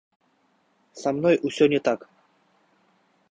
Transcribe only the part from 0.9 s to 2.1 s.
Са мной усё не так.